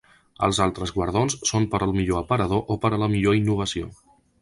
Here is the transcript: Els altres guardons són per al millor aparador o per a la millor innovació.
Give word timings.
Els 0.45 0.59
altres 0.65 0.93
guardons 0.95 1.37
són 1.51 1.69
per 1.75 1.81
al 1.89 1.95
millor 1.99 2.25
aparador 2.25 2.67
o 2.77 2.81
per 2.87 2.95
a 2.99 3.03
la 3.07 3.15
millor 3.17 3.41
innovació. 3.45 3.97